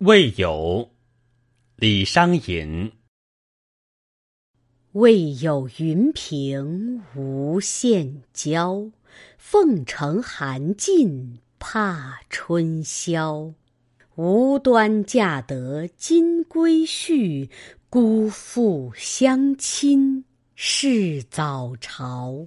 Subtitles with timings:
[0.00, 0.90] 未有
[1.76, 2.92] 李商隐，
[4.92, 8.90] 未有云平无限娇。
[9.38, 13.54] 凤城寒尽怕春宵，
[14.16, 17.48] 无端嫁得金龟婿，
[17.88, 22.46] 辜负相亲是早朝。